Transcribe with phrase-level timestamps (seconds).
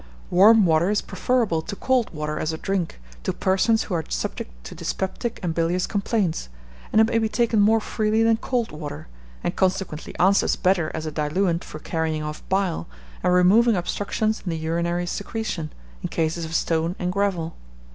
[0.31, 4.49] Warm water is preferable to cold water, as a drink, to persons who are subject
[4.63, 6.49] to dyspeptic and bilious complaints,
[6.91, 9.07] and it may be taken more freely than cold water,
[9.43, 12.87] and consequently answers better as a diluent for carrying off bile,
[13.21, 15.71] and removing obstructions in the urinary secretion,
[16.01, 17.55] in cases of stone and gravel.